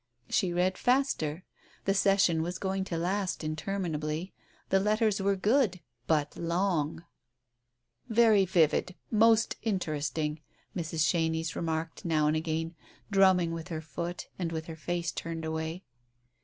She 0.31 0.51
read 0.51 0.79
faster. 0.79 1.43
The 1.85 1.93
session 1.93 2.41
was 2.41 2.57
going 2.57 2.85
to 2.85 2.97
last 2.97 3.43
interminably, 3.43 4.33
the 4.69 4.79
letters 4.79 5.21
were 5.21 5.35
good, 5.35 5.79
but 6.07 6.35
long! 6.35 7.03
"Vefy 8.09 8.47
vivid! 8.49 8.95
Most 9.11 9.57
interesting!" 9.61 10.41
Mrs. 10.75 11.05
Chenies 11.07 11.55
remarked 11.55 12.03
now 12.03 12.25
and 12.25 12.35
again, 12.35 12.73
drumming 13.11 13.51
with 13.51 13.67
her 13.67 13.79
foot, 13.79 14.27
and 14.39 14.51
with 14.51 14.65
her 14.65 14.75
face 14.75 15.11
turned 15.11 15.45
away. 15.45 15.83